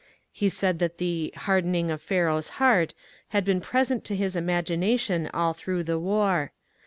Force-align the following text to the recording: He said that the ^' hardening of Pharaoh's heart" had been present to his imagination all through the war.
He 0.31 0.49
said 0.49 0.79
that 0.79 0.97
the 0.97 1.31
^' 1.35 1.37
hardening 1.41 1.91
of 1.91 2.01
Pharaoh's 2.01 2.49
heart" 2.57 2.95
had 3.37 3.45
been 3.45 3.61
present 3.61 4.03
to 4.05 4.15
his 4.15 4.35
imagination 4.35 5.29
all 5.31 5.53
through 5.53 5.83
the 5.83 5.99
war. 5.99 6.53